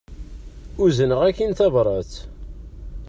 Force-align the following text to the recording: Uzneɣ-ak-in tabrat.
Uzneɣ-ak-in 0.83 1.51
tabrat. 1.59 2.13